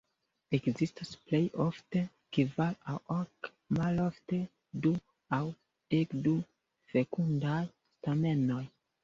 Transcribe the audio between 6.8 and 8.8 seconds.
fekundaj stamenoj.